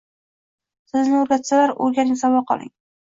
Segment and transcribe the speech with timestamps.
[0.93, 2.73] Sizga o’rgatsalar, o’rganing saboq oling.!